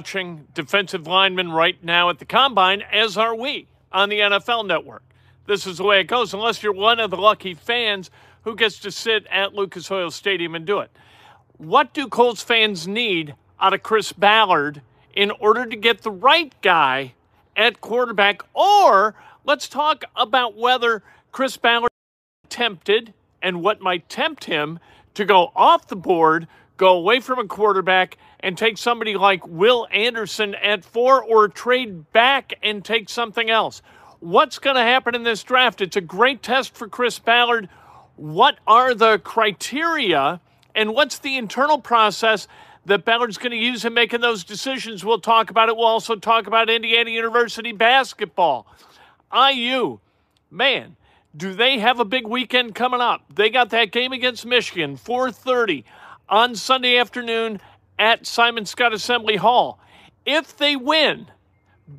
watching 0.00 0.46
defensive 0.54 1.06
linemen 1.06 1.52
right 1.52 1.84
now 1.84 2.08
at 2.08 2.18
the 2.18 2.24
combine, 2.24 2.82
as 2.90 3.18
are 3.18 3.34
we 3.34 3.68
on 3.92 4.08
the 4.08 4.18
NFL 4.18 4.66
network. 4.66 5.02
This 5.46 5.66
is 5.66 5.76
the 5.76 5.84
way 5.84 6.00
it 6.00 6.04
goes, 6.04 6.32
unless 6.32 6.62
you're 6.62 6.72
one 6.72 6.98
of 6.98 7.10
the 7.10 7.18
lucky 7.18 7.52
fans 7.52 8.10
who 8.44 8.56
gets 8.56 8.78
to 8.78 8.90
sit 8.90 9.26
at 9.26 9.52
Lucas 9.52 9.90
Oil 9.90 10.10
Stadium 10.10 10.54
and 10.54 10.64
do 10.64 10.78
it. 10.78 10.90
What 11.58 11.92
do 11.92 12.08
Colts 12.08 12.42
fans 12.42 12.88
need 12.88 13.34
out 13.60 13.74
of 13.74 13.82
Chris 13.82 14.10
Ballard 14.10 14.80
in 15.14 15.32
order 15.32 15.66
to 15.66 15.76
get 15.76 16.00
the 16.00 16.10
right 16.10 16.54
guy 16.62 17.12
at 17.54 17.82
quarterback? 17.82 18.40
Or 18.54 19.14
let's 19.44 19.68
talk 19.68 20.04
about 20.16 20.56
whether 20.56 21.02
Chris 21.30 21.58
Ballard 21.58 21.90
tempted 22.48 23.12
and 23.42 23.62
what 23.62 23.82
might 23.82 24.08
tempt 24.08 24.44
him 24.44 24.78
to 25.12 25.26
go 25.26 25.52
off 25.54 25.88
the 25.88 25.94
board, 25.94 26.48
go 26.80 26.96
away 26.96 27.20
from 27.20 27.38
a 27.38 27.46
quarterback, 27.46 28.16
and 28.42 28.56
take 28.56 28.78
somebody 28.78 29.14
like 29.14 29.46
Will 29.46 29.86
Anderson 29.92 30.54
at 30.54 30.82
four 30.82 31.22
or 31.22 31.46
trade 31.46 32.10
back 32.10 32.54
and 32.62 32.82
take 32.82 33.10
something 33.10 33.50
else. 33.50 33.82
What's 34.20 34.58
going 34.58 34.76
to 34.76 34.82
happen 34.82 35.14
in 35.14 35.22
this 35.22 35.42
draft? 35.42 35.82
It's 35.82 35.96
a 35.96 36.00
great 36.00 36.42
test 36.42 36.74
for 36.74 36.88
Chris 36.88 37.18
Ballard. 37.18 37.68
What 38.16 38.58
are 38.66 38.94
the 38.94 39.18
criteria 39.18 40.40
and 40.74 40.94
what's 40.94 41.18
the 41.18 41.36
internal 41.36 41.78
process 41.78 42.48
that 42.86 43.04
Ballard's 43.04 43.36
going 43.36 43.50
to 43.50 43.58
use 43.58 43.84
in 43.84 43.92
making 43.92 44.22
those 44.22 44.42
decisions? 44.42 45.04
We'll 45.04 45.20
talk 45.20 45.50
about 45.50 45.68
it. 45.68 45.76
We'll 45.76 45.84
also 45.84 46.16
talk 46.16 46.46
about 46.46 46.70
Indiana 46.70 47.10
University 47.10 47.72
basketball. 47.72 48.66
IU, 49.34 49.98
man, 50.50 50.96
do 51.36 51.52
they 51.52 51.78
have 51.78 52.00
a 52.00 52.06
big 52.06 52.26
weekend 52.26 52.74
coming 52.74 53.02
up? 53.02 53.22
They 53.34 53.50
got 53.50 53.68
that 53.68 53.92
game 53.92 54.12
against 54.12 54.46
Michigan, 54.46 54.96
4:30 54.96 55.84
on 56.30 56.54
Sunday 56.54 56.96
afternoon 56.96 57.60
at 57.98 58.26
Simon 58.26 58.64
Skjodt 58.64 58.94
Assembly 58.94 59.36
Hall. 59.36 59.78
If 60.24 60.56
they 60.56 60.76
win, 60.76 61.26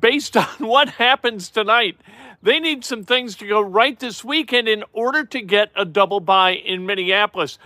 based 0.00 0.36
on 0.36 0.46
what 0.58 0.88
happens 0.88 1.50
tonight, 1.50 1.96
they 2.42 2.58
need 2.58 2.84
some 2.84 3.04
things 3.04 3.36
to 3.36 3.46
go 3.46 3.60
right 3.60 3.98
this 4.00 4.24
weekend 4.24 4.66
in 4.66 4.82
order 4.92 5.24
to 5.24 5.40
get 5.40 5.70
a 5.76 5.84
double 5.84 6.18
bye 6.18 6.54
in 6.54 6.86
Minneapolis. 6.86 7.58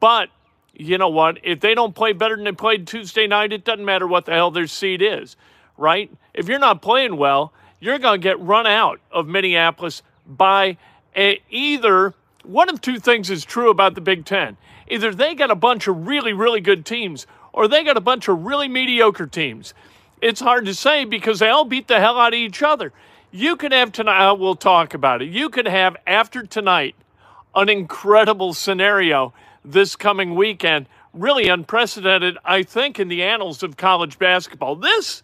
But 0.00 0.30
you 0.72 0.98
know 0.98 1.10
what? 1.10 1.38
If 1.44 1.60
they 1.60 1.74
don't 1.74 1.94
play 1.94 2.12
better 2.12 2.34
than 2.34 2.44
they 2.44 2.52
played 2.52 2.86
Tuesday 2.86 3.28
night, 3.28 3.52
it 3.52 3.64
doesn't 3.64 3.84
matter 3.84 4.08
what 4.08 4.24
the 4.24 4.32
hell 4.32 4.50
their 4.50 4.66
seed 4.66 5.02
is, 5.02 5.36
right? 5.76 6.10
If 6.32 6.48
you're 6.48 6.58
not 6.58 6.82
playing 6.82 7.16
well, 7.16 7.52
you're 7.78 7.98
going 7.98 8.20
to 8.20 8.22
get 8.22 8.40
run 8.40 8.66
out 8.66 8.98
of 9.12 9.28
Minneapolis 9.28 10.02
by 10.26 10.78
a, 11.14 11.40
either 11.50 12.14
one 12.42 12.68
of 12.68 12.80
two 12.80 12.98
things 12.98 13.30
is 13.30 13.44
true 13.44 13.70
about 13.70 13.94
the 13.94 14.00
Big 14.00 14.24
Ten. 14.24 14.56
Either 14.88 15.14
they 15.14 15.34
got 15.34 15.50
a 15.50 15.56
bunch 15.56 15.88
of 15.88 16.06
really, 16.06 16.32
really 16.32 16.60
good 16.60 16.84
teams, 16.84 17.26
or 17.52 17.68
they 17.68 17.84
got 17.84 17.96
a 17.96 18.00
bunch 18.00 18.28
of 18.28 18.44
really 18.44 18.68
mediocre 18.68 19.26
teams. 19.26 19.74
It's 20.20 20.40
hard 20.40 20.64
to 20.66 20.74
say 20.74 21.04
because 21.04 21.38
they 21.38 21.48
all 21.48 21.64
beat 21.64 21.88
the 21.88 22.00
hell 22.00 22.18
out 22.18 22.32
of 22.34 22.38
each 22.38 22.62
other. 22.62 22.92
You 23.30 23.56
could 23.56 23.72
have 23.72 23.92
tonight, 23.92 24.28
uh, 24.28 24.34
we'll 24.34 24.56
talk 24.56 24.94
about 24.94 25.22
it. 25.22 25.28
You 25.28 25.48
could 25.48 25.66
have 25.66 25.96
after 26.06 26.44
tonight 26.44 26.94
an 27.54 27.68
incredible 27.68 28.54
scenario 28.54 29.34
this 29.64 29.96
coming 29.96 30.34
weekend. 30.34 30.86
Really 31.12 31.48
unprecedented, 31.48 32.38
I 32.44 32.62
think, 32.62 32.98
in 32.98 33.08
the 33.08 33.22
annals 33.22 33.62
of 33.62 33.76
college 33.76 34.18
basketball. 34.18 34.76
This 34.76 35.22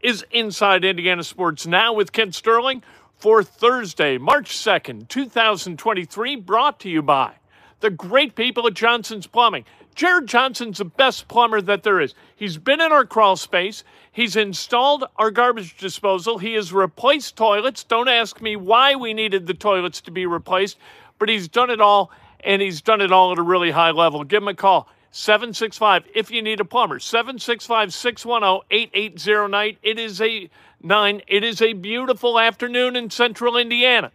is 0.00 0.24
Inside 0.30 0.84
Indiana 0.84 1.24
Sports 1.24 1.66
Now 1.66 1.92
with 1.92 2.12
Kent 2.12 2.34
Sterling 2.34 2.82
for 3.16 3.42
Thursday, 3.42 4.18
March 4.18 4.56
2nd, 4.56 5.08
2023, 5.08 6.36
brought 6.36 6.78
to 6.80 6.90
you 6.90 7.02
by 7.02 7.34
the 7.84 7.90
great 7.90 8.34
people 8.34 8.66
at 8.66 8.72
Johnson's 8.72 9.26
Plumbing. 9.26 9.66
Jared 9.94 10.26
Johnson's 10.26 10.78
the 10.78 10.86
best 10.86 11.28
plumber 11.28 11.60
that 11.60 11.82
there 11.82 12.00
is. 12.00 12.14
He's 12.34 12.56
been 12.56 12.80
in 12.80 12.90
our 12.90 13.04
crawl 13.04 13.36
space. 13.36 13.84
He's 14.10 14.36
installed 14.36 15.04
our 15.16 15.30
garbage 15.30 15.76
disposal. 15.76 16.38
He 16.38 16.54
has 16.54 16.72
replaced 16.72 17.36
toilets. 17.36 17.84
Don't 17.84 18.08
ask 18.08 18.40
me 18.40 18.56
why 18.56 18.94
we 18.94 19.12
needed 19.12 19.46
the 19.46 19.52
toilets 19.52 20.00
to 20.00 20.10
be 20.10 20.24
replaced, 20.24 20.78
but 21.18 21.28
he's 21.28 21.46
done 21.46 21.68
it 21.68 21.82
all, 21.82 22.10
and 22.40 22.62
he's 22.62 22.80
done 22.80 23.02
it 23.02 23.12
all 23.12 23.32
at 23.32 23.38
a 23.38 23.42
really 23.42 23.70
high 23.70 23.90
level. 23.90 24.24
Give 24.24 24.42
him 24.42 24.48
a 24.48 24.54
call. 24.54 24.88
765 25.10 26.06
if 26.12 26.30
you 26.32 26.42
need 26.42 26.58
a 26.58 26.64
plumber 26.64 26.98
765 26.98 27.94
610 27.94 28.66
8809 28.68 29.76
it 29.84 29.96
is 29.96 30.20
a 30.20 30.50
9 30.82 31.22
it 31.28 31.44
is 31.44 31.62
a 31.62 31.72
beautiful 31.72 32.40
afternoon 32.40 32.96
in 32.96 33.08
central 33.10 33.56
indiana 33.56 34.10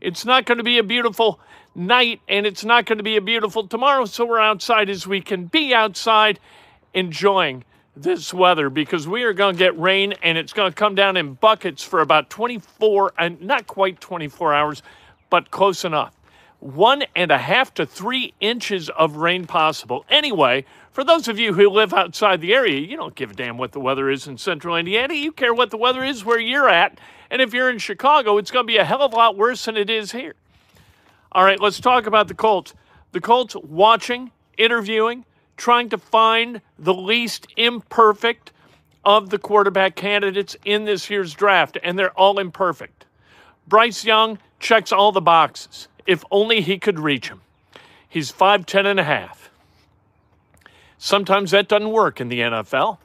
it's 0.00 0.24
not 0.24 0.44
going 0.44 0.58
to 0.58 0.64
be 0.64 0.78
a 0.78 0.82
beautiful 0.82 1.38
night, 1.74 2.20
and 2.28 2.46
it's 2.46 2.64
not 2.64 2.86
going 2.86 2.98
to 2.98 3.04
be 3.04 3.16
a 3.16 3.20
beautiful 3.20 3.66
tomorrow. 3.66 4.04
So 4.04 4.24
we're 4.24 4.40
outside 4.40 4.88
as 4.88 5.06
we 5.06 5.20
can 5.20 5.46
be 5.46 5.74
outside 5.74 6.38
enjoying 6.92 7.64
this 7.96 8.34
weather 8.34 8.70
because 8.70 9.06
we 9.06 9.22
are 9.22 9.32
going 9.32 9.54
to 9.54 9.58
get 9.58 9.78
rain 9.78 10.14
and 10.22 10.36
it's 10.36 10.52
going 10.52 10.70
to 10.70 10.74
come 10.74 10.94
down 10.94 11.16
in 11.16 11.34
buckets 11.34 11.82
for 11.82 12.00
about 12.00 12.28
24 12.30 13.12
and 13.18 13.40
not 13.40 13.66
quite 13.66 14.00
24 14.00 14.54
hours, 14.54 14.82
but 15.30 15.50
close 15.50 15.84
enough. 15.84 16.14
One 16.60 17.04
and 17.14 17.30
a 17.30 17.38
half 17.38 17.74
to 17.74 17.84
three 17.84 18.32
inches 18.40 18.88
of 18.90 19.16
rain 19.16 19.46
possible. 19.46 20.04
Anyway, 20.08 20.64
for 20.92 21.04
those 21.04 21.28
of 21.28 21.38
you 21.38 21.52
who 21.52 21.68
live 21.68 21.92
outside 21.92 22.40
the 22.40 22.54
area, 22.54 22.80
you 22.80 22.96
don't 22.96 23.14
give 23.14 23.32
a 23.32 23.34
damn 23.34 23.58
what 23.58 23.72
the 23.72 23.80
weather 23.80 24.10
is 24.10 24.26
in 24.26 24.38
central 24.38 24.76
Indiana. 24.76 25.14
You 25.14 25.30
care 25.30 25.52
what 25.52 25.70
the 25.70 25.76
weather 25.76 26.02
is 26.02 26.24
where 26.24 26.40
you're 26.40 26.68
at. 26.68 26.98
And 27.30 27.42
if 27.42 27.52
you're 27.52 27.68
in 27.68 27.78
Chicago, 27.78 28.38
it's 28.38 28.50
going 28.50 28.64
to 28.64 28.72
be 28.72 28.78
a 28.78 28.84
hell 28.84 29.02
of 29.02 29.12
a 29.12 29.16
lot 29.16 29.36
worse 29.36 29.64
than 29.66 29.76
it 29.76 29.90
is 29.90 30.12
here. 30.12 30.34
All 31.34 31.42
right, 31.42 31.58
let's 31.58 31.80
talk 31.80 32.06
about 32.06 32.28
the 32.28 32.34
Colts. 32.34 32.74
The 33.10 33.20
Colts 33.20 33.56
watching, 33.56 34.30
interviewing, 34.56 35.24
trying 35.56 35.88
to 35.88 35.98
find 35.98 36.60
the 36.78 36.94
least 36.94 37.48
imperfect 37.56 38.52
of 39.04 39.30
the 39.30 39.38
quarterback 39.38 39.96
candidates 39.96 40.56
in 40.64 40.84
this 40.84 41.10
year's 41.10 41.34
draft, 41.34 41.76
and 41.82 41.98
they're 41.98 42.12
all 42.12 42.38
imperfect. 42.38 43.06
Bryce 43.66 44.04
Young 44.04 44.38
checks 44.60 44.92
all 44.92 45.10
the 45.10 45.20
boxes. 45.20 45.88
If 46.06 46.22
only 46.30 46.60
he 46.60 46.78
could 46.78 47.00
reach 47.00 47.28
him. 47.28 47.40
He's 48.08 48.30
5'10 48.30 48.86
and 48.86 49.00
a 49.00 49.04
half. 49.04 49.50
Sometimes 50.98 51.50
that 51.50 51.66
doesn't 51.66 51.90
work 51.90 52.20
in 52.20 52.28
the 52.28 52.40
NFL. 52.40 52.98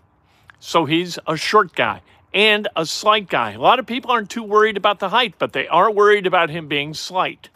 So 0.59 0.85
he's 0.85 1.18
a 1.25 1.35
short 1.35 1.73
guy 1.73 2.01
and 2.31 2.68
a 2.75 2.86
slight 2.86 3.27
guy. 3.27 3.53
A 3.53 3.59
lot 3.59 3.80
of 3.80 3.88
people 3.88 4.12
aren't 4.12 4.30
too 4.30 4.44
worried 4.44 4.77
about 4.77 5.00
the 5.00 5.09
height, 5.09 5.33
but 5.39 5.53
they 5.53 5.68
are 5.68 5.89
worried 5.89 6.27
about 6.27 6.51
him 6.51 6.68
being 6.68 6.94
slight. 6.94 7.50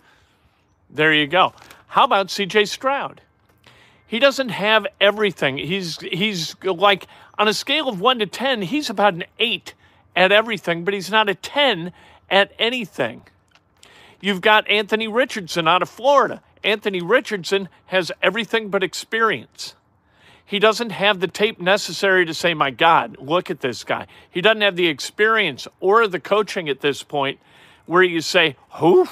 There 0.94 1.14
you 1.14 1.26
go. 1.26 1.54
How 1.88 2.04
about 2.04 2.28
CJ 2.28 2.68
Stroud? 2.68 3.22
He 4.06 4.20
doesn't 4.20 4.50
have 4.50 4.86
everything. 5.02 5.58
He's 5.58 6.00
he's 6.00 6.56
like 6.64 7.08
on 7.40 7.48
a 7.48 7.54
scale 7.54 7.90
of 7.90 8.00
1 8.00 8.20
to 8.20 8.28
10, 8.28 8.62
he's 8.62 8.92
about 8.92 9.16
an 9.16 9.24
8 9.40 9.74
at 10.16 10.32
everything, 10.32 10.84
but 10.84 10.94
he's 10.94 11.10
not 11.10 11.30
a 11.30 11.36
10 11.36 11.92
at 12.30 12.52
anything. 12.60 13.24
You've 14.22 14.42
got 14.42 14.70
Anthony 14.70 15.08
Richardson 15.08 15.68
out 15.68 15.82
of 15.82 15.90
Florida. 15.90 16.44
Anthony 16.64 17.02
Richardson 17.02 17.70
has 17.88 18.12
everything 18.22 18.70
but 18.70 18.84
experience. 18.84 19.74
He 20.46 20.60
doesn't 20.60 20.92
have 20.92 21.20
the 21.20 21.28
tape 21.28 21.60
necessary 21.60 22.26
to 22.26 22.34
say, 22.34 22.54
my 22.54 22.70
God, 22.70 23.18
look 23.20 23.50
at 23.50 23.62
this 23.62 23.84
guy. 23.84 24.06
He 24.30 24.42
doesn't 24.42 24.62
have 24.62 24.76
the 24.76 24.88
experience 24.88 25.68
or 25.80 26.08
the 26.08 26.20
coaching 26.20 26.70
at 26.70 26.82
this 26.82 27.02
point 27.02 27.40
where 27.88 28.04
you 28.04 28.22
say, 28.22 28.56
who? 28.74 29.08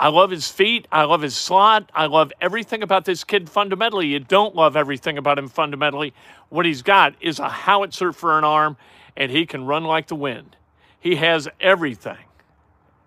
I 0.00 0.08
love 0.08 0.30
his 0.30 0.50
feet. 0.50 0.88
I 0.90 1.04
love 1.04 1.20
his 1.20 1.36
slot. 1.36 1.90
I 1.94 2.06
love 2.06 2.32
everything 2.40 2.82
about 2.82 3.04
this 3.04 3.22
kid 3.22 3.50
fundamentally. 3.50 4.06
You 4.06 4.18
don't 4.18 4.56
love 4.56 4.74
everything 4.74 5.18
about 5.18 5.38
him 5.38 5.46
fundamentally. 5.46 6.14
What 6.48 6.64
he's 6.64 6.80
got 6.80 7.14
is 7.20 7.38
a 7.38 7.50
howitzer 7.50 8.14
for 8.14 8.38
an 8.38 8.44
arm, 8.44 8.78
and 9.14 9.30
he 9.30 9.44
can 9.44 9.66
run 9.66 9.84
like 9.84 10.06
the 10.06 10.16
wind. 10.16 10.56
He 10.98 11.16
has 11.16 11.48
everything. 11.60 12.16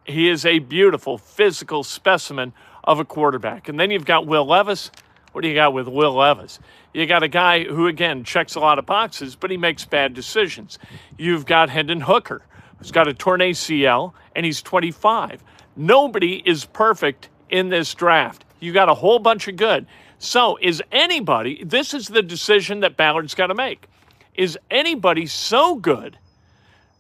He 0.06 0.30
is 0.30 0.46
a 0.46 0.60
beautiful 0.60 1.18
physical 1.18 1.84
specimen 1.84 2.54
of 2.84 3.00
a 3.00 3.06
quarterback. 3.06 3.68
And 3.68 3.80
then 3.80 3.90
you've 3.90 4.06
got 4.06 4.28
Will 4.28 4.46
Levis. 4.46 4.92
What 5.32 5.42
do 5.42 5.48
you 5.48 5.56
got 5.56 5.74
with 5.74 5.88
Will 5.88 6.14
Levis? 6.14 6.60
You 6.94 7.08
got 7.08 7.24
a 7.24 7.28
guy 7.28 7.64
who, 7.64 7.88
again, 7.88 8.24
checks 8.24 8.54
a 8.54 8.60
lot 8.60 8.78
of 8.78 8.86
boxes, 8.86 9.36
but 9.36 9.50
he 9.50 9.58
makes 9.58 9.84
bad 9.84 10.14
decisions. 10.14 10.78
You've 11.18 11.48
got 11.48 11.72
Hendon 11.72 12.02
Hooker, 12.02 12.44
who's 12.78 12.92
got 12.92 13.08
a 13.08 13.16
torn 13.16 13.40
ACL, 13.40 14.14
and 14.36 14.46
he's 14.46 14.62
25. 14.62 15.44
Nobody 15.76 16.42
is 16.46 16.66
perfect 16.66 17.30
in 17.50 17.70
this 17.70 17.94
draft. 17.94 18.46
You 18.60 18.74
got 18.74 18.90
a 18.90 18.94
whole 18.94 19.20
bunch 19.20 19.48
of 19.48 19.56
good. 19.56 19.88
So, 20.20 20.58
is 20.62 20.82
anybody, 20.92 21.64
this 21.64 21.94
is 21.94 22.08
the 22.08 22.22
decision 22.22 22.80
that 22.82 22.96
Ballard's 22.96 23.36
got 23.36 23.48
to 23.48 23.56
make. 23.56 23.88
Is 24.36 24.58
anybody 24.72 25.26
so 25.26 25.76
good 25.76 26.18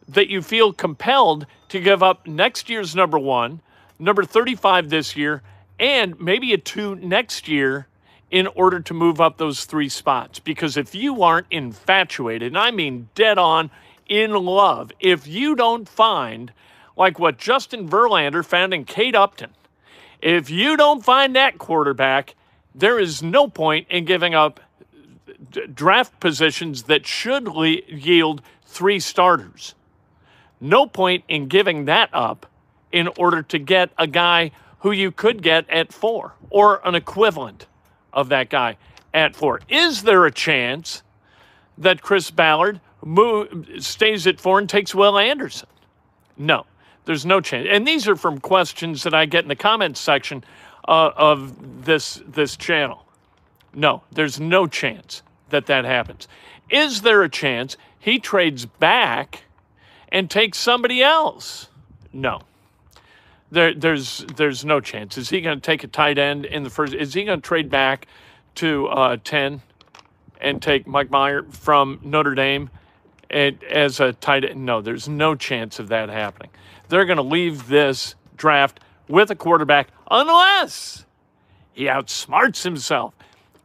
that 0.09 0.27
you 0.29 0.41
feel 0.41 0.73
compelled 0.73 1.45
to 1.69 1.79
give 1.79 2.03
up 2.03 2.27
next 2.27 2.69
year's 2.69 2.95
number 2.95 3.17
one, 3.17 3.61
number 3.97 4.25
35 4.25 4.89
this 4.89 5.15
year, 5.15 5.41
and 5.79 6.19
maybe 6.19 6.53
a 6.53 6.57
two 6.57 6.95
next 6.95 7.47
year 7.47 7.87
in 8.29 8.47
order 8.47 8.79
to 8.81 8.93
move 8.93 9.21
up 9.21 9.37
those 9.37 9.65
three 9.65 9.89
spots? 9.89 10.39
Because 10.39 10.75
if 10.75 10.93
you 10.93 11.23
aren't 11.23 11.47
infatuated, 11.49 12.49
and 12.49 12.57
I 12.57 12.71
mean 12.71 13.09
dead 13.15 13.37
on 13.37 13.71
in 14.07 14.33
love, 14.33 14.91
if 14.99 15.27
you 15.27 15.55
don't 15.55 15.87
find 15.87 16.51
like 16.95 17.19
what 17.19 17.37
Justin 17.37 17.87
Verlander 17.87 18.45
found 18.45 18.73
in 18.73 18.85
Kate 18.85 19.15
Upton. 19.15 19.51
If 20.21 20.49
you 20.49 20.77
don't 20.77 21.03
find 21.03 21.35
that 21.35 21.57
quarterback, 21.57 22.35
there 22.73 22.99
is 22.99 23.21
no 23.21 23.47
point 23.47 23.87
in 23.89 24.05
giving 24.05 24.33
up 24.33 24.59
draft 25.73 26.19
positions 26.19 26.83
that 26.83 27.05
should 27.05 27.47
le- 27.47 27.81
yield 27.87 28.41
three 28.65 28.99
starters. 28.99 29.75
No 30.59 30.85
point 30.87 31.23
in 31.27 31.47
giving 31.47 31.85
that 31.85 32.09
up 32.13 32.45
in 32.91 33.09
order 33.17 33.41
to 33.43 33.59
get 33.59 33.91
a 33.97 34.07
guy 34.07 34.51
who 34.79 34.91
you 34.91 35.11
could 35.11 35.41
get 35.41 35.69
at 35.69 35.91
four 35.91 36.33
or 36.49 36.81
an 36.85 36.95
equivalent 36.95 37.67
of 38.11 38.29
that 38.29 38.49
guy 38.49 38.77
at 39.13 39.35
four. 39.35 39.59
Is 39.69 40.03
there 40.03 40.25
a 40.25 40.31
chance 40.31 41.03
that 41.77 42.01
Chris 42.01 42.31
Ballard 42.31 42.79
move, 43.03 43.67
stays 43.79 44.25
at 44.27 44.39
four 44.39 44.59
and 44.59 44.69
takes 44.69 44.93
Will 44.95 45.17
Anderson? 45.17 45.67
No. 46.37 46.65
There's 47.05 47.25
no 47.25 47.41
chance. 47.41 47.67
And 47.69 47.87
these 47.87 48.07
are 48.07 48.15
from 48.15 48.39
questions 48.39 49.03
that 49.03 49.13
I 49.13 49.25
get 49.25 49.43
in 49.43 49.49
the 49.49 49.55
comments 49.55 49.99
section 49.99 50.43
uh, 50.87 51.11
of 51.15 51.85
this 51.85 52.21
this 52.27 52.55
channel. 52.55 53.05
No, 53.73 54.03
there's 54.11 54.39
no 54.39 54.67
chance 54.67 55.23
that 55.49 55.65
that 55.65 55.85
happens. 55.85 56.27
Is 56.69 57.01
there 57.01 57.23
a 57.23 57.29
chance 57.29 57.75
he 57.99 58.19
trades 58.19 58.65
back 58.65 59.43
and 60.09 60.29
takes 60.29 60.57
somebody 60.57 61.01
else? 61.01 61.67
No. 62.11 62.41
There, 63.51 63.73
there's 63.73 64.25
there's 64.35 64.63
no 64.63 64.79
chance. 64.79 65.17
Is 65.17 65.29
he 65.29 65.41
going 65.41 65.59
to 65.59 65.61
take 65.61 65.83
a 65.83 65.87
tight 65.87 66.17
end 66.17 66.45
in 66.45 66.63
the 66.63 66.69
first? 66.69 66.93
Is 66.93 67.13
he 67.13 67.23
going 67.23 67.41
to 67.41 67.47
trade 67.47 67.69
back 67.69 68.07
to 68.55 68.87
uh, 68.87 69.17
ten 69.23 69.61
and 70.39 70.61
take 70.61 70.87
Mike 70.87 71.11
Mayer 71.11 71.43
from 71.43 71.99
Notre 72.01 72.35
Dame 72.35 72.69
as 73.29 73.99
a 73.99 74.13
tight 74.13 74.45
end? 74.45 74.65
No, 74.65 74.81
there's 74.81 75.07
no 75.07 75.35
chance 75.35 75.79
of 75.79 75.89
that 75.89 76.09
happening 76.09 76.49
they're 76.93 77.05
going 77.05 77.17
to 77.17 77.23
leave 77.23 77.67
this 77.67 78.15
draft 78.37 78.79
with 79.07 79.31
a 79.31 79.35
quarterback 79.35 79.87
unless 80.09 81.05
he 81.73 81.85
outsmarts 81.85 82.63
himself. 82.63 83.13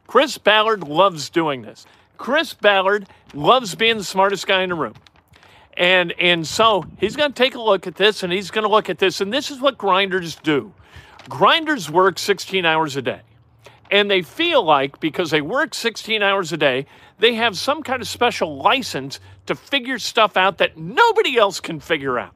Chris 0.07 0.37
Ballard 0.37 0.83
loves 0.83 1.29
doing 1.29 1.61
this. 1.61 1.85
Chris 2.17 2.53
Ballard 2.53 3.07
loves 3.33 3.75
being 3.75 3.97
the 3.97 4.03
smartest 4.03 4.47
guy 4.47 4.63
in 4.63 4.69
the 4.69 4.75
room. 4.75 4.95
And 5.77 6.11
and 6.19 6.45
so 6.45 6.85
he's 6.99 7.15
going 7.15 7.31
to 7.31 7.35
take 7.35 7.55
a 7.55 7.61
look 7.61 7.87
at 7.87 7.95
this 7.95 8.23
and 8.23 8.33
he's 8.33 8.51
going 8.51 8.63
to 8.65 8.69
look 8.69 8.89
at 8.89 8.97
this 8.97 9.21
and 9.21 9.31
this 9.31 9.49
is 9.51 9.61
what 9.61 9.77
grinders 9.77 10.35
do. 10.35 10.73
Grinders 11.29 11.89
work 11.89 12.19
16 12.19 12.65
hours 12.65 12.95
a 12.95 13.01
day. 13.01 13.21
And 13.91 14.09
they 14.09 14.21
feel 14.21 14.63
like 14.63 14.99
because 14.99 15.31
they 15.31 15.41
work 15.41 15.73
16 15.73 16.21
hours 16.21 16.51
a 16.51 16.57
day, 16.57 16.85
they 17.19 17.35
have 17.35 17.57
some 17.57 17.81
kind 17.81 18.01
of 18.01 18.07
special 18.07 18.57
license 18.57 19.19
to 19.45 19.55
figure 19.55 19.99
stuff 19.99 20.37
out 20.37 20.57
that 20.57 20.77
nobody 20.77 21.37
else 21.37 21.59
can 21.59 21.79
figure 21.79 22.19
out. 22.19 22.33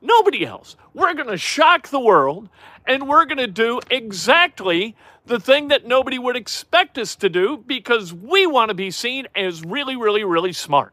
Nobody 0.00 0.46
else. 0.46 0.76
We're 0.94 1.14
going 1.14 1.28
to 1.28 1.36
shock 1.36 1.88
the 1.88 2.00
world 2.00 2.48
and 2.86 3.08
we're 3.08 3.26
going 3.26 3.38
to 3.38 3.46
do 3.46 3.80
exactly 3.90 4.96
the 5.26 5.38
thing 5.38 5.68
that 5.68 5.86
nobody 5.86 6.18
would 6.18 6.36
expect 6.36 6.98
us 6.98 7.14
to 7.16 7.28
do 7.28 7.58
because 7.58 8.12
we 8.12 8.46
want 8.46 8.70
to 8.70 8.74
be 8.74 8.90
seen 8.90 9.28
as 9.36 9.62
really, 9.62 9.96
really, 9.96 10.24
really 10.24 10.52
smart. 10.52 10.92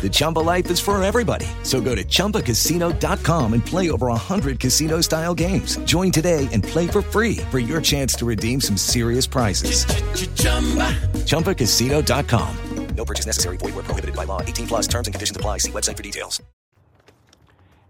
The 0.00 0.08
Chumba 0.08 0.38
life 0.38 0.70
is 0.70 0.78
for 0.78 1.02
everybody. 1.02 1.46
So 1.64 1.80
go 1.80 1.96
to 1.96 2.04
ChumbaCasino.com 2.04 3.54
and 3.54 3.66
play 3.66 3.90
over 3.90 4.06
100 4.06 4.60
casino 4.60 5.00
style 5.00 5.34
games. 5.34 5.78
Join 5.78 6.12
today 6.12 6.48
and 6.52 6.62
play 6.62 6.86
for 6.86 7.02
free 7.02 7.38
for 7.50 7.58
your 7.58 7.80
chance 7.80 8.14
to 8.16 8.24
redeem 8.24 8.60
some 8.60 8.76
serious 8.76 9.26
prizes. 9.26 9.84
Ch-ch-chumba. 9.84 10.92
ChumbaCasino.com. 11.26 12.56
No 12.96 13.04
purchase 13.04 13.26
necessary. 13.26 13.56
Void 13.56 13.74
where 13.74 13.84
prohibited 13.84 14.16
by 14.16 14.24
law. 14.24 14.40
18 14.40 14.68
plus 14.68 14.86
terms 14.86 15.06
and 15.06 15.14
conditions 15.14 15.36
apply. 15.36 15.58
See 15.58 15.70
website 15.70 15.96
for 15.96 16.02
details. 16.02 16.40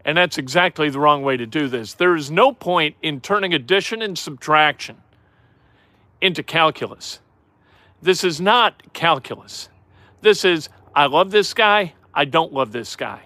And 0.04 0.16
that's 0.16 0.38
exactly 0.38 0.88
the 0.88 1.00
wrong 1.00 1.22
way 1.22 1.36
to 1.36 1.46
do 1.46 1.68
this. 1.68 1.94
There 1.94 2.14
is 2.14 2.30
no 2.30 2.52
point 2.52 2.94
in 3.02 3.20
turning 3.20 3.52
addition 3.52 4.02
and 4.02 4.16
subtraction 4.16 4.96
into 6.20 6.44
calculus. 6.44 7.18
This 8.00 8.22
is 8.22 8.40
not 8.40 8.92
calculus. 8.92 9.68
This 10.22 10.44
is 10.44 10.68
I 10.96 11.06
love 11.06 11.30
this 11.30 11.52
guy. 11.52 11.92
I 12.14 12.24
don't 12.24 12.54
love 12.54 12.72
this 12.72 12.96
guy. 12.96 13.20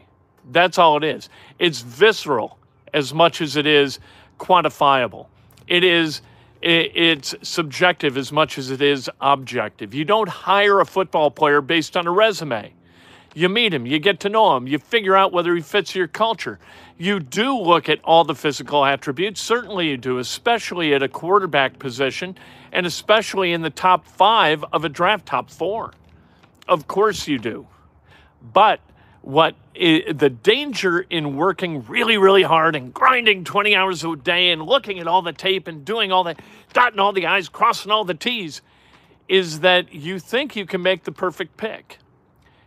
That's 0.51 0.77
all 0.77 0.97
it 0.97 1.05
is. 1.05 1.29
It's 1.61 1.81
visceral 1.83 2.59
as 2.93 3.15
much 3.15 3.41
as 3.41 3.55
it 3.55 3.65
is 3.65 4.01
quantifiable. 4.41 5.29
It 5.69 5.85
is 5.85 6.21
it's 6.63 7.35
subjective 7.43 8.19
as 8.19 8.33
much 8.33 8.59
as 8.59 8.71
it 8.71 8.83
is 8.83 9.09
objective. 9.21 9.95
You 9.95 10.05
don't 10.05 10.29
hire 10.29 10.81
a 10.81 10.85
football 10.85 11.31
player 11.31 11.63
based 11.63 11.97
on 11.97 12.07
a 12.07 12.11
resume. 12.11 12.75
You 13.35 13.49
meet 13.49 13.73
him, 13.73 13.87
you 13.87 13.99
get 14.01 14.21
to 14.21 14.29
know 14.29 14.57
him, 14.57 14.67
you 14.67 14.79
figure 14.79 15.17
out 15.17 15.33
whether 15.33 15.55
he 15.55 15.63
fits 15.63 15.95
your 15.95 16.09
culture. 16.09 16.59
You 16.99 17.21
do 17.21 17.57
look 17.57 17.89
at 17.89 18.01
all 18.03 18.25
the 18.25 18.35
physical 18.35 18.85
attributes, 18.85 19.41
certainly 19.41 19.89
you 19.89 19.97
do, 19.97 20.19
especially 20.19 20.93
at 20.93 21.03
a 21.03 21.09
quarterback 21.09 21.79
position, 21.79 22.37
and 22.73 22.85
especially 22.85 23.53
in 23.53 23.63
the 23.63 23.71
top 23.71 24.05
five 24.05 24.65
of 24.73 24.85
a 24.85 24.89
draft 24.89 25.27
top 25.27 25.49
four. 25.49 25.93
Of 26.71 26.87
course 26.87 27.27
you 27.27 27.39
do. 27.39 27.67
But 28.41 28.81
what 29.23 29.57
the 29.75 30.31
danger 30.43 31.01
in 31.01 31.37
working 31.37 31.85
really, 31.87 32.17
really 32.17 32.45
hard 32.45 32.77
and 32.77 32.95
grinding 32.95 33.45
20 33.45 33.75
hours 33.75 34.05
a 34.05 34.15
day 34.15 34.53
and 34.53 34.63
looking 34.63 35.01
at 35.01 35.09
all 35.09 35.21
the 35.21 35.33
tape 35.33 35.67
and 35.67 35.85
doing 35.85 36.13
all 36.13 36.23
the 36.23 36.37
dotting 36.73 37.01
all 37.01 37.13
the 37.13 37.27
I's, 37.27 37.49
crossing 37.49 37.91
all 37.91 38.05
the 38.05 38.15
T's 38.15 38.63
is 39.29 39.61
that 39.61 39.93
you 39.93 40.21
think 40.21 40.55
you 40.55 40.65
can 40.65 40.81
make 40.81 41.05
the 41.05 41.13
perfect 41.13 41.57
pick. 41.57 41.99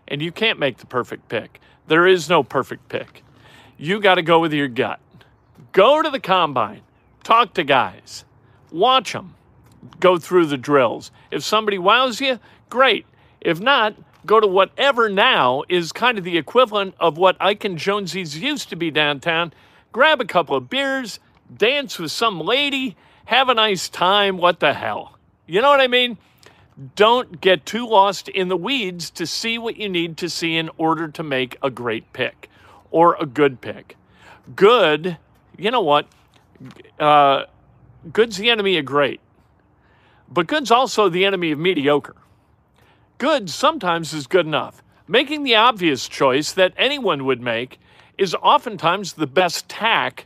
And 0.05 0.21
you 0.21 0.33
can't 0.33 0.59
make 0.59 0.77
the 0.77 0.85
perfect 0.85 1.29
pick. 1.29 1.61
There 1.87 2.05
is 2.05 2.29
no 2.29 2.43
perfect 2.43 2.89
pick. 2.89 3.23
You 3.77 4.01
got 4.01 4.15
to 4.15 4.21
go 4.21 4.39
with 4.39 4.51
your 4.51 4.67
gut. 4.67 4.99
Go 5.71 6.01
to 6.01 6.09
the 6.09 6.19
combine, 6.19 6.81
talk 7.23 7.53
to 7.53 7.63
guys, 7.63 8.25
watch 8.69 9.13
them, 9.13 9.35
go 10.01 10.17
through 10.17 10.47
the 10.47 10.57
drills. 10.57 11.09
If 11.31 11.43
somebody 11.43 11.77
wows 11.79 12.19
you, 12.19 12.39
great. 12.69 13.05
If 13.43 13.59
not, 13.59 13.95
go 14.25 14.39
to 14.39 14.47
whatever 14.47 15.09
now 15.09 15.63
is 15.67 15.91
kind 15.91 16.17
of 16.17 16.23
the 16.23 16.37
equivalent 16.37 16.95
of 16.99 17.17
what 17.17 17.35
Ike 17.41 17.65
and 17.65 17.77
Jonesy's 17.77 18.37
used 18.37 18.69
to 18.69 18.75
be 18.75 18.89
downtown. 18.89 19.53
Grab 19.91 20.21
a 20.21 20.25
couple 20.25 20.55
of 20.55 20.69
beers, 20.69 21.19
dance 21.55 21.99
with 21.99 22.11
some 22.11 22.39
lady, 22.39 22.95
have 23.25 23.49
a 23.49 23.53
nice 23.53 23.89
time. 23.89 24.37
What 24.37 24.59
the 24.59 24.73
hell? 24.73 25.17
You 25.45 25.61
know 25.61 25.69
what 25.69 25.81
I 25.81 25.87
mean? 25.87 26.17
Don't 26.95 27.41
get 27.41 27.65
too 27.65 27.87
lost 27.87 28.29
in 28.29 28.47
the 28.47 28.57
weeds 28.57 29.09
to 29.11 29.27
see 29.27 29.57
what 29.57 29.77
you 29.77 29.89
need 29.89 30.17
to 30.17 30.29
see 30.29 30.55
in 30.55 30.69
order 30.77 31.07
to 31.09 31.21
make 31.21 31.57
a 31.61 31.69
great 31.69 32.11
pick 32.13 32.49
or 32.91 33.15
a 33.19 33.25
good 33.25 33.61
pick. 33.61 33.97
Good, 34.55 35.17
you 35.57 35.69
know 35.69 35.81
what? 35.81 36.07
Uh, 36.99 37.43
good's 38.11 38.37
the 38.37 38.49
enemy 38.49 38.77
of 38.77 38.85
great, 38.85 39.19
but 40.29 40.47
good's 40.47 40.71
also 40.71 41.09
the 41.09 41.25
enemy 41.25 41.51
of 41.51 41.59
mediocre. 41.59 42.15
Good 43.23 43.49
sometimes 43.49 44.11
is 44.13 44.27
good 44.27 44.45
enough. 44.45 44.83
Making 45.07 45.43
the 45.43 45.55
obvious 45.55 46.09
choice 46.09 46.51
that 46.51 46.73
anyone 46.75 47.23
would 47.23 47.39
make 47.39 47.79
is 48.17 48.35
oftentimes 48.35 49.13
the 49.13 49.27
best 49.27 49.69
tack 49.69 50.25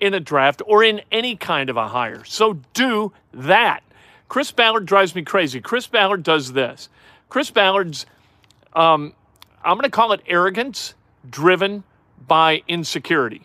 in 0.00 0.14
a 0.14 0.18
draft 0.18 0.60
or 0.66 0.82
in 0.82 1.00
any 1.12 1.36
kind 1.36 1.70
of 1.70 1.76
a 1.76 1.86
hire. 1.86 2.24
So 2.24 2.54
do 2.72 3.12
that. 3.32 3.84
Chris 4.28 4.50
Ballard 4.50 4.84
drives 4.84 5.14
me 5.14 5.22
crazy. 5.22 5.60
Chris 5.60 5.86
Ballard 5.86 6.24
does 6.24 6.54
this. 6.54 6.88
Chris 7.28 7.52
Ballard's, 7.52 8.04
um, 8.72 9.14
I'm 9.64 9.76
going 9.76 9.84
to 9.84 9.88
call 9.88 10.10
it 10.10 10.20
arrogance 10.26 10.94
driven 11.30 11.84
by 12.26 12.64
insecurity. 12.66 13.42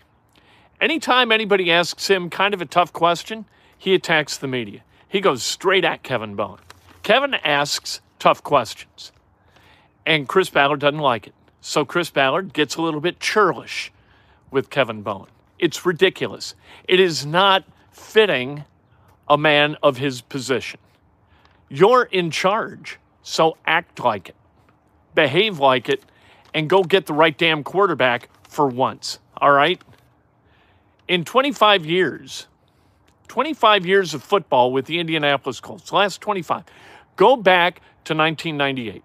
Anytime 0.82 1.32
anybody 1.32 1.72
asks 1.72 2.08
him 2.08 2.32
kind 2.32 2.56
of 2.56 2.62
a 2.64 2.66
tough 2.66 2.92
question, 2.92 3.46
he 3.78 3.94
attacks 3.94 4.36
the 4.38 4.48
media. 4.48 4.82
He 5.08 5.22
goes 5.22 5.44
straight 5.44 5.86
at 5.86 6.02
Kevin 6.02 6.34
Bowen. 6.34 6.62
Kevin 7.04 7.36
asks 7.36 8.02
tough 8.20 8.44
questions, 8.44 9.12
and 10.06 10.28
Chris 10.28 10.50
Ballard 10.50 10.80
doesn't 10.80 11.00
like 11.00 11.28
it. 11.28 11.34
So 11.62 11.84
Chris 11.86 12.10
Ballard 12.10 12.54
gets 12.54 12.76
a 12.76 12.82
little 12.82 13.02
bit 13.02 13.20
churlish 13.20 13.92
with 14.52 14.70
Kevin 14.70 15.02
Bowen. 15.02 15.30
It's 15.58 15.86
ridiculous. 15.86 16.56
It 16.88 17.00
is 17.00 17.26
not 17.26 17.64
fitting 17.92 18.64
a 19.28 19.38
man 19.38 19.78
of 19.84 19.98
his 19.98 20.22
position. 20.22 20.80
You're 21.68 22.04
in 22.04 22.32
charge, 22.32 22.98
so 23.22 23.58
act 23.66 24.00
like 24.00 24.30
it, 24.30 24.36
behave 25.14 25.60
like 25.60 25.90
it, 25.90 26.04
and 26.54 26.70
go 26.70 26.84
get 26.84 27.06
the 27.06 27.14
right 27.14 27.38
damn 27.38 27.64
quarterback 27.64 28.30
for 28.44 28.68
once. 28.68 29.20
All 29.38 29.52
right? 29.52 29.80
In 31.08 31.26
25 31.26 31.86
years, 31.86 32.48
25 33.28 33.86
years 33.86 34.14
of 34.14 34.24
football 34.24 34.72
with 34.72 34.86
the 34.86 35.00
Indianapolis 35.00 35.60
Colts, 35.60 35.92
last 35.92 36.22
25, 36.22 36.64
go 37.20 37.36
back 37.36 37.82
to 38.06 38.16
1998. 38.16 39.04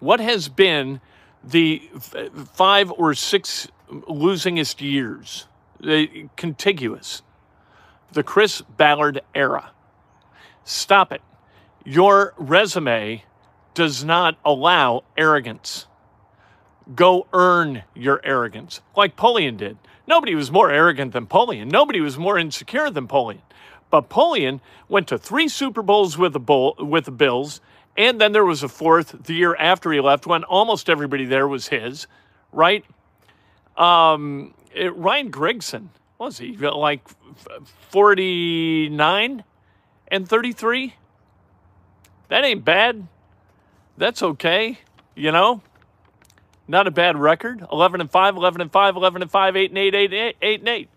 What 0.00 0.18
has 0.18 0.48
been 0.48 1.00
the 1.44 1.88
five 2.52 2.90
or 2.90 3.14
six 3.14 3.68
losingest 3.88 4.80
years, 4.80 5.46
the 5.78 6.28
contiguous, 6.36 7.22
the 8.10 8.24
Chris 8.24 8.60
Ballard 8.76 9.20
era? 9.36 9.70
Stop 10.64 11.12
it. 11.12 11.22
Your 11.84 12.34
resume 12.36 13.22
does 13.74 14.02
not 14.02 14.36
allow 14.44 15.04
arrogance. 15.16 15.86
Go 16.92 17.28
earn 17.32 17.84
your 17.94 18.20
arrogance, 18.24 18.80
like 18.96 19.14
Polian 19.14 19.56
did. 19.56 19.78
Nobody 20.08 20.34
was 20.34 20.50
more 20.50 20.72
arrogant 20.72 21.12
than 21.12 21.28
Polian. 21.28 21.70
Nobody 21.70 22.00
was 22.00 22.18
more 22.18 22.36
insecure 22.36 22.90
than 22.90 23.06
Polian. 23.06 23.42
But 23.90 24.08
Polian 24.08 24.60
went 24.88 25.08
to 25.08 25.18
three 25.18 25.48
Super 25.48 25.82
Bowls 25.82 26.16
with 26.16 26.32
the 26.32 26.40
Bull, 26.40 26.74
with 26.78 27.06
the 27.06 27.10
Bills, 27.10 27.60
and 27.96 28.20
then 28.20 28.32
there 28.32 28.44
was 28.44 28.62
a 28.62 28.68
fourth 28.68 29.24
the 29.24 29.34
year 29.34 29.56
after 29.56 29.92
he 29.92 30.00
left 30.00 30.26
when 30.26 30.44
almost 30.44 30.88
everybody 30.88 31.24
there 31.24 31.48
was 31.48 31.68
his, 31.68 32.06
right? 32.52 32.84
Um, 33.76 34.54
it, 34.74 34.94
Ryan 34.96 35.30
Grigson 35.30 35.88
was 36.18 36.38
he 36.38 36.56
like 36.56 37.06
forty 37.88 38.88
nine 38.88 39.44
and 40.08 40.28
thirty 40.28 40.52
three? 40.52 40.94
That 42.28 42.44
ain't 42.44 42.64
bad. 42.64 43.08
That's 43.96 44.22
okay, 44.22 44.78
you 45.16 45.32
know. 45.32 45.62
Not 46.68 46.86
a 46.86 46.92
bad 46.92 47.18
record. 47.18 47.66
11 47.72 48.00
and 48.00 48.08
5, 48.08 48.36
11 48.36 48.60
and 48.60 48.70
5, 48.70 48.96
11 48.96 49.22
and 49.22 49.30
5, 49.30 49.56
8 49.56 49.70
and 49.70 49.78
8, 49.78 49.94
8 49.94 50.04
and 50.04 50.14
8, 50.14 50.36
8 50.40 50.60
and 50.60 50.68
8. 50.68 50.88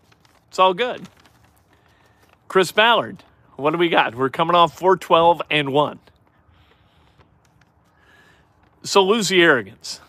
It's 0.47 0.59
all 0.59 0.75
good. 0.75 1.09
Chris 2.53 2.71
Ballard, 2.71 3.23
what 3.55 3.71
do 3.71 3.79
we 3.79 3.89
got? 3.89 4.13
We're 4.13 4.29
coming 4.29 4.55
off 4.55 4.77
412 4.77 5.41
and 5.49 5.73
1. 5.73 5.99
So 8.83 9.03
lose 9.03 9.29
the 9.29 9.41
arrogance. 9.41 9.99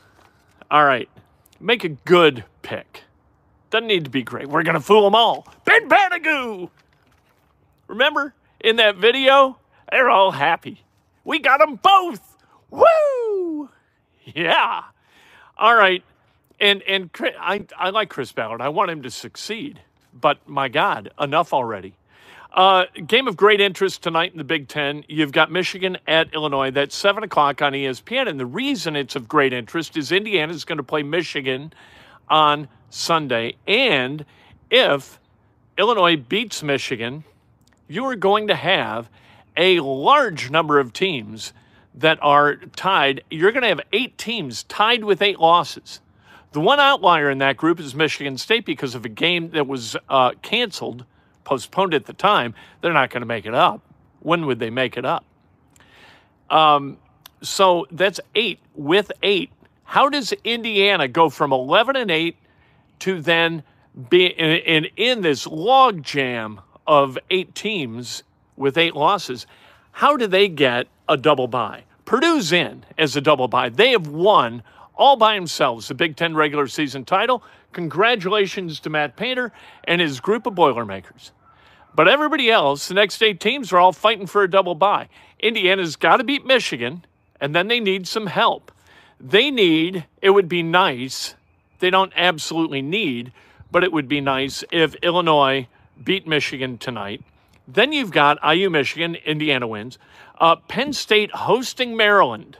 All 0.71 0.85
right. 0.85 1.09
Make 1.59 1.85
a 1.85 1.89
good 1.89 2.45
pick. 2.61 3.05
Doesn't 3.71 3.87
need 3.87 4.05
to 4.05 4.11
be 4.11 4.23
great. 4.23 4.51
We're 4.51 4.63
going 4.63 4.75
to 4.75 4.83
fool 4.83 5.05
them 5.05 5.15
all. 5.15 5.49
Ben 5.65 5.89
Banagoo! 5.89 6.69
Remember 7.87 8.35
in 8.61 8.77
that 8.77 8.97
video? 8.97 9.57
They're 9.91 10.11
all 10.11 10.33
happy. 10.33 10.85
We 11.25 11.39
got 11.39 11.61
them 11.61 11.77
both. 11.77 12.37
Woo! 12.69 13.71
Yeah. 14.27 14.83
All 15.57 15.75
right. 15.75 16.05
And 16.61 16.83
and 16.83 17.09
I, 17.41 17.65
I 17.79 17.89
like 17.89 18.11
Chris 18.11 18.33
Ballard. 18.33 18.61
I 18.61 18.69
want 18.69 18.91
him 18.91 19.01
to 19.01 19.11
succeed. 19.11 19.81
But 20.13 20.47
my 20.47 20.69
God, 20.69 21.11
enough 21.19 21.55
already. 21.55 21.95
Uh, 22.55 22.85
game 23.09 23.27
of 23.27 23.37
great 23.37 23.61
interest 23.61 24.01
tonight 24.01 24.31
in 24.31 24.39
the 24.39 24.45
Big 24.45 24.69
Ten. 24.69 25.05
You've 25.09 25.33
got 25.33 25.51
Michigan 25.51 25.99
at 26.07 26.33
Illinois. 26.33 26.71
That's 26.71 26.95
7 26.95 27.25
o'clock 27.25 27.61
on 27.61 27.73
ESPN. 27.73 28.29
And 28.29 28.39
the 28.39 28.47
reason 28.47 28.95
it's 28.95 29.17
of 29.17 29.27
great 29.27 29.53
interest 29.53 29.97
is 29.97 30.13
Indiana 30.13 30.53
is 30.53 30.65
going 30.65 30.77
to 30.77 30.85
play 30.85 31.03
Michigan 31.03 31.73
on 32.29 32.69
Sunday. 32.91 33.57
And 33.67 34.25
if 34.71 35.19
Illinois 35.77 36.17
beats 36.17 36.63
Michigan, 36.63 37.25
you 37.89 38.05
are 38.05 38.15
going 38.15 38.47
to 38.47 38.55
have 38.55 39.11
a 39.57 39.81
large 39.81 40.49
number 40.49 40.79
of 40.79 40.93
teams 40.93 41.53
that 41.93 42.21
are 42.23 42.55
tied. 42.77 43.25
You're 43.33 43.51
going 43.51 43.63
to 43.63 43.69
have 43.69 43.81
eight 43.93 44.17
teams 44.17 44.63
tied 44.63 45.03
with 45.03 45.23
eight 45.23 45.41
losses. 45.41 46.01
The 46.53 46.61
one 46.61 46.79
outlier 46.79 47.31
in 47.31 47.39
that 47.39 47.57
group 47.57 47.81
is 47.81 47.97
Michigan 47.97 48.39
State 48.39 48.65
because 48.65 48.95
of 48.95 49.05
a 49.05 49.09
game 49.09 49.51
that 49.51 49.67
was 49.67 49.97
uh, 50.09 50.35
canceled 50.41 51.05
postponed 51.45 51.95
at 51.95 52.07
the 52.07 52.13
time, 52.13 52.55
they're 52.81 52.93
not 52.93 53.11
going 53.11 53.21
to 53.23 53.27
make 53.27 53.47
it 53.47 53.55
up. 53.55 53.81
When 54.21 54.47
would 54.47 54.59
they 54.59 54.71
make 54.71 54.97
it 54.97 55.05
up? 55.05 55.25
Um, 56.51 56.99
so 57.43 57.87
that's 57.91 58.21
eight 58.35 58.59
with 58.75 59.13
eight. 59.23 59.51
How 59.85 60.09
does 60.09 60.33
Indiana 60.45 61.09
go 61.09 61.29
from 61.29 61.53
11 61.53 61.97
and 61.97 62.11
8 62.11 62.37
to 63.01 63.21
then 63.21 63.63
be 64.09 64.27
in, 64.27 64.87
in, 64.97 65.21
this 65.21 65.47
log 65.47 66.03
jam 66.03 66.61
of 66.87 67.19
eight 67.31 67.55
teams 67.55 68.23
with 68.57 68.79
eight 68.79 68.97
losses? 68.97 69.47
How 69.93 70.17
do 70.17 70.27
they 70.27 70.49
get 70.49 70.89
a 71.09 71.17
double 71.17 71.49
bye? 71.49 71.85
Purdue's 72.07 72.51
in 72.51 72.85
as 72.99 73.15
a 73.15 73.21
double 73.21 73.49
bye. 73.49 73.69
They 73.69 73.91
have 73.91 74.09
won 74.09 74.63
all 74.97 75.17
by 75.17 75.35
themselves 75.35 75.89
the 75.89 75.95
Big 75.95 76.17
Ten 76.17 76.35
regular 76.35 76.67
season 76.67 77.05
title. 77.05 77.43
Congratulations 77.73 78.81
to 78.81 78.91
Matt 78.91 79.17
Painter 79.17 79.53
and 79.85 80.01
his 80.01 80.21
group 80.21 80.47
of 80.47 80.55
Boilermakers. 80.55 81.33
But 81.95 82.09
everybody 82.09 82.51
else, 82.51 82.89
the 82.89 82.95
next 82.95 83.23
eight 83.23 83.41
teams 83.41 83.73
are 83.73 83.79
all 83.79 83.93
fighting 83.93 84.27
for 84.27 84.43
a 84.43 84.51
double 84.51 84.75
bye. 84.75 85.09
Indiana's 85.39 85.97
got 85.97 86.17
to 86.17 86.25
beat 86.25 86.45
Michigan, 86.45 87.05
and 87.41 87.55
then 87.55 87.69
they 87.69 87.81
need 87.81 88.09
some 88.09 88.27
help. 88.27 88.73
They 89.21 89.51
need, 89.51 90.07
it 90.21 90.31
would 90.31 90.49
be 90.49 90.63
nice, 90.63 91.35
they 91.79 91.91
don't 91.91 92.13
absolutely 92.17 92.83
need, 92.83 93.33
but 93.71 93.85
it 93.85 93.93
would 93.93 94.09
be 94.09 94.21
nice 94.21 94.65
if 94.73 94.95
Illinois 94.97 95.69
beat 96.03 96.27
Michigan 96.27 96.79
tonight. 96.79 97.23
Then 97.67 97.93
you've 97.93 98.11
got 98.11 98.39
IU 98.45 98.71
Michigan, 98.71 99.17
Indiana 99.17 99.67
wins. 99.67 99.99
Uh, 100.39 100.57
Penn 100.57 100.93
State 100.93 101.31
hosting 101.31 101.97
Maryland. 101.97 102.59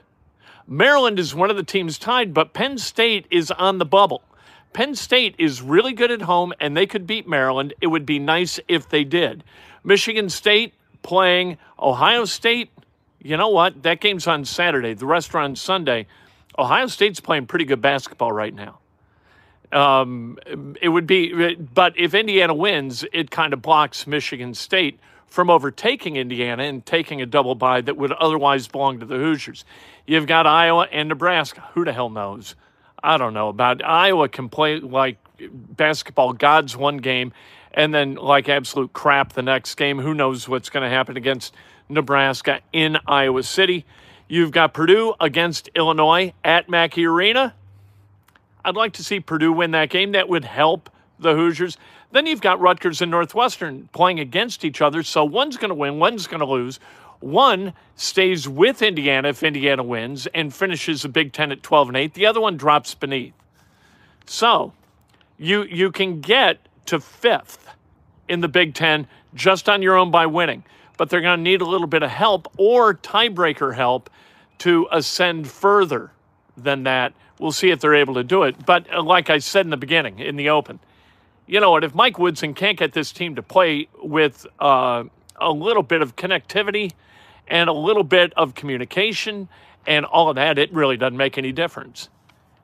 Maryland 0.67 1.19
is 1.19 1.35
one 1.35 1.51
of 1.51 1.57
the 1.57 1.63
teams 1.63 1.99
tied, 1.99 2.33
but 2.33 2.53
Penn 2.55 2.79
State 2.79 3.27
is 3.31 3.51
on 3.51 3.79
the 3.79 3.85
bubble. 3.85 4.23
Penn 4.73 4.95
State 4.95 5.35
is 5.39 5.63
really 5.63 5.93
good 5.93 6.11
at 6.11 6.23
home 6.23 6.53
and 6.61 6.77
they 6.77 6.87
could 6.87 7.07
beat 7.07 7.29
Maryland. 7.29 7.75
It 7.81 7.89
would 7.89 8.07
be 8.07 8.19
nice 8.19 8.59
if 8.67 8.89
they 8.89 9.05
did. 9.05 9.45
Michigan 9.85 10.29
State 10.29 10.75
playing 11.03 11.59
Ohio 11.79 12.25
State. 12.25 12.71
You 13.23 13.37
know 13.37 13.51
what? 13.51 13.83
That 13.83 14.01
game's 14.01 14.27
on 14.27 14.45
Saturday. 14.45 14.95
The 14.95 15.07
rest 15.07 15.35
are 15.35 15.39
on 15.39 15.55
Sunday. 15.55 16.07
Ohio 16.59 16.87
State's 16.87 17.21
playing 17.21 17.47
pretty 17.47 17.67
good 17.67 17.81
basketball 17.81 18.33
right 18.33 18.55
now. 18.55 18.79
Um, 19.73 20.39
it 20.81 20.89
would 20.89 21.07
be, 21.07 21.55
but 21.55 21.99
if 21.99 22.15
Indiana 22.15 22.55
wins, 22.55 23.05
it 23.13 23.31
kind 23.31 23.53
of 23.53 23.61
blocks 23.61 24.07
Michigan 24.07 24.55
State 24.55 24.99
from 25.35 25.51
overtaking 25.51 26.15
Indiana 26.15 26.63
and 26.63 26.87
taking 26.87 27.21
a 27.21 27.27
double 27.27 27.57
bye 27.57 27.81
that 27.81 27.97
would 27.97 28.13
otherwise 28.13 28.69
belong 28.69 29.01
to 29.01 29.05
the 29.05 29.17
Hoosiers. 29.17 29.65
You've 30.07 30.29
got 30.29 30.47
Iowa 30.47 30.87
and 30.93 31.09
Nebraska. 31.09 31.61
Who 31.75 31.85
the 31.85 31.93
hell 31.93 32.09
knows? 32.09 32.55
I 33.03 33.17
don't 33.17 33.35
know 33.35 33.49
about 33.49 33.85
Iowa 33.85 34.29
can 34.29 34.49
play 34.49 34.79
like 34.79 35.19
basketball 35.51 36.35
gods 36.35 36.77
one 36.77 36.99
game 36.99 37.33
and 37.73 37.93
then 37.93 38.15
like 38.15 38.49
absolute 38.49 38.93
crap 38.93 39.33
the 39.33 39.43
next 39.43 39.75
game. 39.75 39.99
Who 39.99 40.15
knows 40.15 40.49
what's 40.49 40.71
going 40.71 40.85
to 40.85 40.89
happen 40.89 41.17
against 41.17 41.53
Nebraska 41.89 42.61
in 42.73 42.97
Iowa 43.05 43.43
City? 43.43 43.85
You've 44.29 44.53
got 44.53 44.73
Purdue 44.73 45.15
against 45.21 45.69
Illinois 45.75 46.33
at 46.45 46.69
Mackey 46.69 47.07
Arena. 47.07 47.57
I'd 48.65 48.77
like 48.77 48.93
to 48.93 49.03
see 49.03 49.19
Purdue 49.19 49.53
win 49.53 49.73
that 49.73 49.91
game. 49.91 50.13
That 50.13 50.29
would 50.29 50.45
help 50.45 50.91
the 51.25 51.35
Hoosiers. 51.35 51.77
Then 52.13 52.27
you've 52.27 52.41
got 52.41 52.61
Rutgers 52.61 53.03
and 53.03 53.11
Northwestern 53.11 53.89
playing 53.93 54.21
against 54.21 54.65
each 54.65 54.81
other. 54.81 55.03
So 55.03 55.25
one's 55.25 55.57
going 55.57 55.71
to 55.71 55.75
win, 55.75 55.99
one's 55.99 56.29
going 56.29 56.41
to 56.41 56.47
lose. 56.47 56.79
One 57.19 57.73
stays 57.97 58.49
with 58.49 58.83
Indiana 58.83 59.31
if 59.31 59.43
Indiana 59.43 59.83
wins 59.83 60.27
and 60.29 60.55
finishes 60.55 61.03
the 61.03 61.09
Big 61.09 61.33
Ten 61.33 61.51
at 61.51 61.63
12 61.63 61.89
and 61.89 61.97
8. 61.97 62.15
The 62.15 62.27
other 62.27 62.41
one 62.41 62.57
drops 62.57 62.95
beneath. 62.95 63.35
So 64.27 64.73
you 65.39 65.63
you 65.65 65.91
can 65.91 66.21
get 66.21 66.59
to 66.87 67.01
fifth 67.01 67.69
in 68.29 68.41
the 68.41 68.49
Big 68.49 68.75
Ten 68.75 69.07
just 69.35 69.69
on 69.69 69.83
your 69.83 69.97
own 69.97 70.11
by 70.11 70.27
winning. 70.27 70.65
But 70.97 71.11
they're 71.11 71.21
going 71.21 71.39
to 71.39 71.43
need 71.43 71.61
a 71.61 71.67
little 71.67 71.87
bit 71.87 72.03
of 72.03 72.11
help 72.11 72.53
or 72.57 72.95
tiebreaker 72.95 73.75
help 73.75 74.11
to 74.59 74.87
ascend 74.93 75.49
further 75.49 76.13
than 76.57 76.85
that. 76.85 77.13
We'll 77.39 77.53
see 77.53 77.71
if 77.71 77.81
they're 77.81 77.97
able 77.97 78.15
to 78.15 78.25
do 78.25 78.45
it. 78.45 78.65
But 78.65 78.93
uh, 78.93 79.03
like 79.03 79.29
I 79.29 79.39
said 79.39 79.67
in 79.67 79.71
the 79.71 79.77
beginning, 79.77 80.21
in 80.21 80.37
the 80.37 80.51
open, 80.51 80.79
you 81.47 81.61
know 81.61 81.71
what? 81.71 81.85
If 81.85 81.95
Mike 81.95 82.19
Woodson 82.19 82.55
can't 82.55 82.79
get 82.79 82.93
this 82.93 83.13
team 83.13 83.35
to 83.37 83.43
play 83.43 83.89
with 84.03 84.47
uh, 84.61 85.05
a 85.37 85.53
little 85.53 85.83
bit 85.83 86.03
of 86.03 86.17
connectivity 86.17 86.93
and 87.47 87.69
a 87.69 87.73
little 87.73 88.05
bit 88.05 88.33
of 88.35 88.55
communication 88.55 89.49
and 89.87 90.07
all 90.07 90.31
of 90.31 90.37
that, 90.37 90.59
it 90.59 90.73
really 90.73 90.97
doesn't 90.97 91.17
make 91.17 91.37
any 91.37 91.53
difference. 91.53 92.09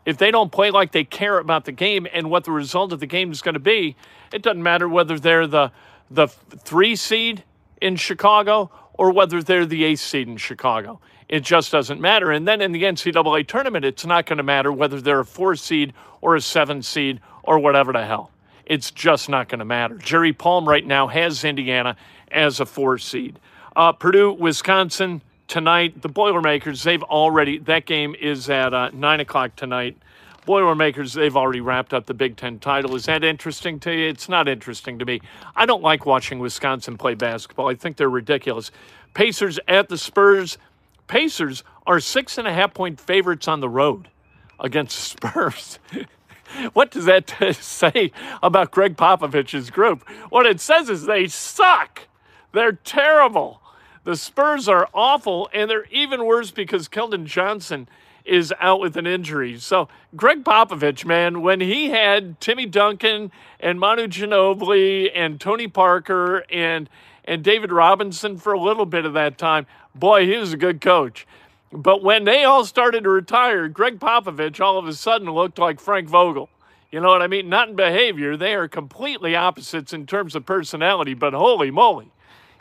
If 0.07 0.17
they 0.17 0.31
don't 0.31 0.51
play 0.51 0.71
like 0.71 0.93
they 0.93 1.05
care 1.05 1.39
about 1.39 1.67
the 1.67 1.73
game 1.73 2.07
and 2.13 2.31
what 2.31 2.45
the 2.45 2.53
result 2.53 2.93
of 2.93 3.01
the 3.01 3.07
game 3.07 3.31
is 3.31 3.43
going 3.43 3.55
to 3.55 3.61
be, 3.61 3.97
it 4.33 4.43
doesn't 4.43 4.63
matter 4.63 4.89
whether 4.89 5.19
they're 5.19 5.47
the 5.47 5.73
the 6.11 6.27
three 6.27 6.97
seed 6.97 7.45
in 7.81 7.95
Chicago 7.97 8.71
or 8.95 9.13
whether 9.13 9.43
they're 9.43 9.67
the 9.67 9.85
eighth 9.85 10.01
seed 10.01 10.27
in 10.27 10.37
Chicago. 10.37 11.01
It 11.29 11.45
just 11.45 11.71
doesn't 11.71 12.01
matter. 12.01 12.33
And 12.33 12.49
then 12.49 12.61
in 12.61 12.73
the 12.73 12.83
NCAA 12.83 13.47
tournament, 13.47 13.85
it's 13.85 14.05
not 14.05 14.27
going 14.27 14.39
to 14.39 14.43
matter 14.43 14.73
whether 14.73 15.01
they're 15.01 15.21
a 15.21 15.25
four 15.25 15.55
seed 15.55 15.93
or 16.21 16.35
a 16.35 16.41
seven 16.41 16.83
seed 16.83 17.21
or 17.45 17.61
whatever 17.61 17.93
the 17.93 18.05
hell. 18.05 18.33
It's 18.71 18.93
just 18.93 19.29
not 19.29 19.49
going 19.49 19.59
to 19.59 19.65
matter. 19.65 19.97
Jerry 19.97 20.33
Palm 20.33 20.69
right 20.69 20.87
now 20.87 21.09
has 21.09 21.43
Indiana 21.43 21.97
as 22.31 22.61
a 22.61 22.65
four 22.67 22.99
seed. 22.99 23.41
Uh, 23.75 23.91
Purdue, 23.91 24.31
Wisconsin 24.31 25.23
tonight. 25.49 26.01
The 26.03 26.09
Boilermakers, 26.09 26.85
they've 26.85 27.03
already, 27.03 27.59
that 27.59 27.85
game 27.85 28.15
is 28.15 28.49
at 28.49 28.73
uh, 28.73 28.91
9 28.93 29.19
o'clock 29.19 29.57
tonight. 29.57 29.99
Boilermakers, 30.47 31.15
they've 31.15 31.37
already 31.37 31.61
wrapped 31.61 31.93
up 31.93 32.07
the 32.07 32.15
Big 32.15 32.37
Ten 32.37 32.61
title. 32.61 32.95
Is 32.95 33.07
that 33.07 33.25
interesting 33.25 33.81
to 33.81 33.93
you? 33.93 34.09
It's 34.09 34.29
not 34.29 34.47
interesting 34.47 35.01
to 35.01 35.05
me. 35.05 35.21
I 35.57 35.67
don't 35.67 35.83
like 35.83 36.07
watching 36.07 36.39
Wisconsin 36.39 36.97
play 36.97 37.15
basketball. 37.15 37.69
I 37.69 37.75
think 37.75 37.97
they're 37.97 38.09
ridiculous. 38.09 38.71
Pacers 39.15 39.59
at 39.67 39.89
the 39.89 39.99
Spurs. 39.99 40.59
Pacers 41.09 41.65
are 41.89 41.99
six 41.99 42.39
and 42.39 42.47
a 42.47 42.53
half 42.53 42.73
point 42.73 43.01
favorites 43.01 43.49
on 43.49 43.59
the 43.59 43.69
road 43.69 44.11
against 44.61 44.97
Spurs. 45.11 45.81
What 46.73 46.91
does 46.91 47.05
that 47.07 47.35
say 47.61 48.13
about 48.43 48.71
Gregg 48.71 48.97
Popovich's 48.97 49.71
group? 49.71 50.09
What 50.31 50.47
it 50.47 50.61
says 50.61 50.89
is 50.89 51.07
they 51.07 51.27
suck. 51.27 52.09
They're 52.53 52.73
terrible. 52.73 53.61
The 54.05 54.17
Spurs 54.17 54.69
are 54.69 54.89
awful, 54.95 55.49
and 55.53 55.71
they're 55.71 55.87
even 55.91 56.25
worse 56.25 56.51
because 56.51 56.89
Keldon 56.89 57.27
Johnson 57.27 57.89
is 58.25 58.53
out 58.61 58.81
with 58.81 58.97
an 58.97 59.07
injury. 59.07 59.59
So 59.59 59.89
Gregg 60.17 60.45
Popovich, 60.45 61.05
man, 61.05 61.43
when 61.43 61.61
he 61.61 61.91
had 61.91 62.41
Timmy 62.41 62.67
Duncan 62.67 63.31
and 63.59 63.79
Manu 63.81 64.07
Ginobili 64.07 65.11
and 65.15 65.41
Tony 65.41 65.69
Parker 65.69 66.45
and 66.51 66.89
and 67.25 67.45
David 67.45 67.71
Robinson 67.71 68.39
for 68.39 68.53
a 68.53 68.59
little 68.59 68.87
bit 68.87 69.05
of 69.05 69.13
that 69.13 69.39
time, 69.39 69.67
boy, 69.95 70.27
he 70.27 70.37
was 70.37 70.53
a 70.53 70.57
good 70.57 70.81
coach. 70.81 71.27
But 71.73 72.03
when 72.03 72.25
they 72.25 72.45
all 72.45 72.65
started 72.65 73.05
to 73.05 73.11
retire, 73.11 73.69
Gregg 73.69 74.01
Popovich 74.01 74.61
all 74.61 74.79
of 74.79 74.87
a 74.89 74.93
sudden 74.93 75.31
looked 75.31 75.59
like 75.59 75.81
Frank 75.81 76.09
Vogel. 76.09 76.49
You 76.91 77.01
know 77.01 77.09
what 77.09 77.23
I 77.23 77.29
mean? 77.29 77.49
Not 77.49 77.69
in 77.69 77.77
behavior. 77.77 78.37
They 78.37 78.55
are 78.55 78.67
completely 78.67 79.37
opposites 79.37 79.93
in 79.93 80.07
terms 80.07 80.35
of 80.35 80.45
personality, 80.45 81.15
but 81.15 81.33
holy 81.33 81.71
moly. 81.71 82.11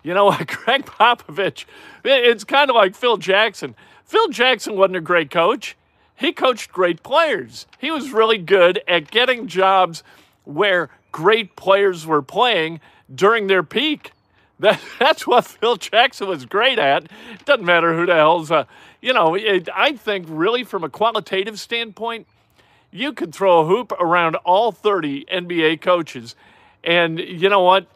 You 0.04 0.14
know 0.14 0.26
what? 0.26 0.48
Gregg 0.66 0.86
Popovich, 0.86 1.66
it's 2.04 2.44
kind 2.44 2.70
of 2.70 2.76
like 2.76 2.96
Phil 2.96 3.18
Jackson. 3.18 3.76
Phil 4.06 4.28
Jackson 4.30 4.76
wasn't 4.76 4.98
a 4.98 5.02
great 5.02 5.32
coach. 5.32 5.76
He 6.16 6.32
coached 6.32 6.72
great 6.72 7.02
players. 7.02 7.66
He 7.80 7.92
was 7.92 8.12
really 8.12 8.38
good 8.38 8.82
at 8.88 9.10
getting 9.10 9.48
jobs 9.48 10.04
where 10.44 10.90
great 11.12 11.56
players 11.56 12.06
were 12.06 12.22
playing 12.22 12.82
during 13.14 13.48
their 13.48 13.64
peak. 13.64 14.12
That, 14.60 14.82
that's 15.00 15.26
what 15.26 15.46
Phil 15.46 15.78
Jackson 15.78 16.28
was 16.28 16.46
great 16.46 16.80
at. 16.80 17.06
It 17.06 17.46
doesn't 17.46 17.64
matter 17.64 17.96
who 17.96 18.06
the 18.06 18.16
hell's, 18.16 18.52
uh, 18.52 18.66
you 19.02 19.14
know, 19.14 19.36
it, 19.36 19.70
I 19.74 19.94
think 19.94 20.26
really 20.30 20.64
from 20.64 20.84
a 20.84 20.90
qualitative 20.90 21.60
standpoint, 21.60 22.28
you 22.92 23.14
could 23.14 23.34
throw 23.34 23.60
a 23.62 23.66
hoop 23.66 23.92
around 23.94 24.36
all 24.38 24.72
30 24.72 25.26
NBA 25.26 25.82
coaches. 25.82 26.36
And 26.84 27.20
you 27.20 27.50
know 27.50 27.62
what? 27.62 27.88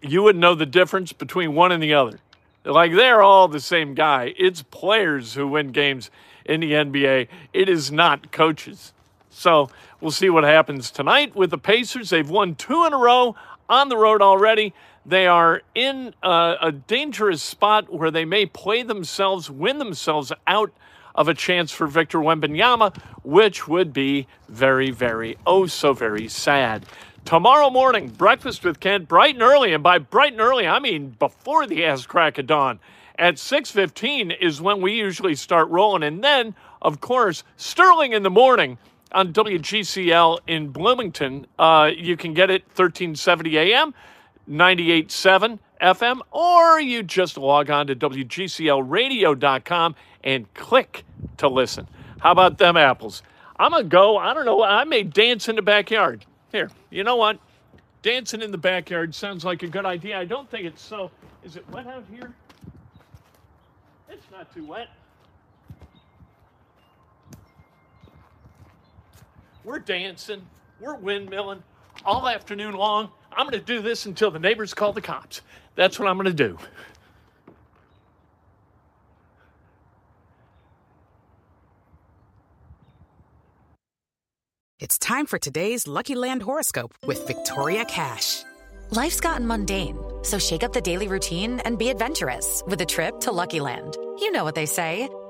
You 0.00 0.22
wouldn't 0.22 0.40
know 0.40 0.54
the 0.54 0.66
difference 0.66 1.12
between 1.12 1.54
one 1.54 1.72
and 1.72 1.82
the 1.82 1.94
other. 1.94 2.18
Like 2.64 2.92
they're 2.92 3.22
all 3.22 3.48
the 3.48 3.60
same 3.60 3.94
guy. 3.94 4.34
It's 4.38 4.62
players 4.62 5.34
who 5.34 5.48
win 5.48 5.72
games 5.72 6.10
in 6.44 6.60
the 6.60 6.72
NBA, 6.72 7.28
it 7.52 7.68
is 7.68 7.92
not 7.92 8.32
coaches. 8.32 8.92
So 9.30 9.70
we'll 10.00 10.10
see 10.10 10.28
what 10.28 10.42
happens 10.44 10.90
tonight 10.90 11.36
with 11.36 11.50
the 11.50 11.58
Pacers. 11.58 12.10
They've 12.10 12.28
won 12.28 12.56
two 12.56 12.84
in 12.84 12.92
a 12.92 12.98
row 12.98 13.36
on 13.68 13.88
the 13.88 13.96
road 13.96 14.20
already. 14.20 14.74
They 15.04 15.26
are 15.26 15.62
in 15.74 16.14
a, 16.22 16.56
a 16.60 16.72
dangerous 16.72 17.42
spot 17.42 17.92
where 17.92 18.10
they 18.10 18.24
may 18.24 18.46
play 18.46 18.82
themselves, 18.82 19.50
win 19.50 19.78
themselves 19.78 20.32
out 20.46 20.72
of 21.14 21.28
a 21.28 21.34
chance 21.34 21.72
for 21.72 21.86
Victor 21.86 22.18
Wembanyama, 22.18 22.96
which 23.22 23.68
would 23.68 23.92
be 23.92 24.26
very, 24.48 24.90
very, 24.90 25.36
oh, 25.46 25.66
so 25.66 25.92
very 25.92 26.28
sad. 26.28 26.86
Tomorrow 27.24 27.70
morning, 27.70 28.08
breakfast 28.08 28.64
with 28.64 28.80
Kent, 28.80 29.08
bright 29.08 29.34
and 29.34 29.42
early, 29.42 29.72
and 29.72 29.82
by 29.82 29.98
bright 29.98 30.32
and 30.32 30.40
early, 30.40 30.66
I 30.66 30.78
mean 30.78 31.10
before 31.18 31.66
the 31.66 31.84
ass 31.84 32.06
crack 32.06 32.38
of 32.38 32.46
dawn. 32.46 32.80
At 33.18 33.34
6.15 33.34 34.36
is 34.40 34.60
when 34.60 34.80
we 34.80 34.94
usually 34.94 35.34
start 35.34 35.68
rolling. 35.68 36.02
And 36.02 36.24
then, 36.24 36.54
of 36.80 37.00
course, 37.00 37.44
Sterling 37.56 38.12
in 38.12 38.22
the 38.22 38.30
morning 38.30 38.78
on 39.12 39.32
WGCL 39.32 40.40
in 40.46 40.68
Bloomington. 40.68 41.46
Uh, 41.58 41.90
you 41.94 42.16
can 42.16 42.34
get 42.34 42.50
it 42.50 42.64
1370 42.68 43.58
AM, 43.58 43.94
98.7 44.48 45.58
FM, 45.80 46.20
or 46.30 46.80
you 46.80 47.02
just 47.02 47.36
log 47.36 47.70
on 47.70 47.86
to 47.88 47.96
WGCLradio.com 47.96 49.94
and 50.24 50.54
click 50.54 51.04
to 51.38 51.48
listen. 51.48 51.88
How 52.20 52.32
about 52.32 52.58
them 52.58 52.76
apples? 52.76 53.22
I'm 53.58 53.72
going 53.72 53.84
to 53.84 53.88
go, 53.88 54.16
I 54.16 54.34
don't 54.34 54.44
know, 54.44 54.62
I 54.62 54.84
may 54.84 55.02
dance 55.02 55.48
in 55.48 55.56
the 55.56 55.62
backyard. 55.62 56.24
Here, 56.50 56.70
you 56.90 57.04
know 57.04 57.16
what? 57.16 57.38
Dancing 58.02 58.42
in 58.42 58.50
the 58.50 58.58
backyard 58.58 59.14
sounds 59.14 59.44
like 59.44 59.62
a 59.62 59.68
good 59.68 59.86
idea. 59.86 60.18
I 60.18 60.24
don't 60.24 60.50
think 60.50 60.66
it's 60.66 60.82
so. 60.82 61.10
Is 61.44 61.56
it 61.56 61.68
wet 61.70 61.86
out 61.86 62.04
here? 62.10 62.32
It's 64.08 64.26
not 64.30 64.52
too 64.54 64.64
wet. 64.64 64.88
We're 69.64 69.78
dancing, 69.78 70.44
we're 70.80 70.96
windmilling 70.96 71.62
all 72.04 72.28
afternoon 72.28 72.74
long. 72.74 73.10
I'm 73.36 73.46
going 73.46 73.58
to 73.58 73.64
do 73.64 73.80
this 73.80 74.06
until 74.06 74.30
the 74.30 74.38
neighbors 74.38 74.74
call 74.74 74.92
the 74.92 75.00
cops. 75.00 75.42
That's 75.74 75.98
what 75.98 76.08
I'm 76.08 76.16
going 76.16 76.26
to 76.26 76.32
do. 76.32 76.58
It's 84.78 84.98
time 84.98 85.26
for 85.26 85.38
today's 85.38 85.86
Lucky 85.86 86.16
Land 86.16 86.42
horoscope 86.42 86.92
with 87.06 87.24
Victoria 87.28 87.84
Cash. 87.84 88.42
Life's 88.90 89.20
gotten 89.20 89.46
mundane, 89.46 89.96
so 90.22 90.38
shake 90.38 90.64
up 90.64 90.72
the 90.72 90.80
daily 90.80 91.06
routine 91.06 91.60
and 91.60 91.78
be 91.78 91.88
adventurous 91.88 92.62
with 92.66 92.80
a 92.80 92.86
trip 92.86 93.20
to 93.20 93.32
Lucky 93.32 93.60
Land. 93.60 93.96
You 94.18 94.32
know 94.32 94.44
what 94.44 94.56
they 94.56 94.66
say. 94.66 95.08